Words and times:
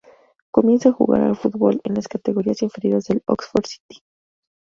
Comienza 0.49 0.89
a 0.89 0.93
jugar 0.93 1.21
al 1.21 1.35
fútbol 1.35 1.79
en 1.83 1.93
las 1.93 2.07
categorías 2.07 2.63
inferiores 2.63 3.03
del 3.03 3.21
Oxford 3.27 3.65
City. 3.67 4.01